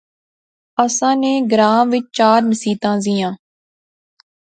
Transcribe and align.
اساں 0.83 1.15
نے 1.21 1.33
گراں 1.51 1.79
وچ 1.91 2.05
چار 2.17 2.39
مسیتاں 2.49 2.95
زیاں 3.03 3.33